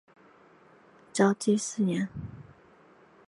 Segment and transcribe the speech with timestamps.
[1.13, 2.09] 绍熙四年。